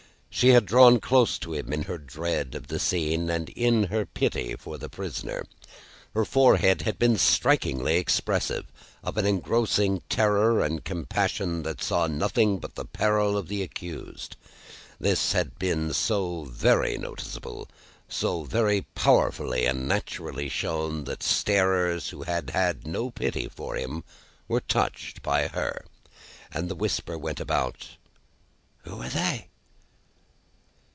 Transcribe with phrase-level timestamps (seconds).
[0.33, 4.05] She had drawn close to him, in her dread of the scene, and in her
[4.07, 5.43] pity for the prisoner.
[6.15, 8.65] Her forehead had been strikingly expressive
[9.03, 14.35] of an engrossing terror and compassion that saw nothing but the peril of the accused.
[15.01, 17.67] This had been so very noticeable,
[18.07, 24.03] so very powerfully and naturally shown, that starers who had had no pity for him
[24.47, 25.83] were touched by her;
[26.53, 27.89] and the whisper went about,
[28.85, 29.49] "Who are they?"